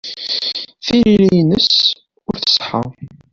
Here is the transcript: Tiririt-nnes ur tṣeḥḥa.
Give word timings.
Tiririt-nnes 0.85 1.71
ur 2.27 2.35
tṣeḥḥa. 2.43 2.81